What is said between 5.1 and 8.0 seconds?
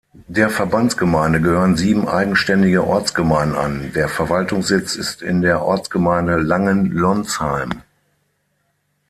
in der Ortsgemeinde Langenlonsheim.